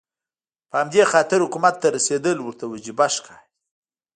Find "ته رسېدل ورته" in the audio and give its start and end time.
1.81-2.65